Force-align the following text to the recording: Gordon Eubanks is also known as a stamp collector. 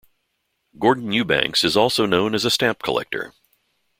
Gordon 0.79 1.11
Eubanks 1.11 1.63
is 1.63 1.77
also 1.77 2.07
known 2.07 2.33
as 2.33 2.43
a 2.43 2.49
stamp 2.49 2.81
collector. 2.81 3.33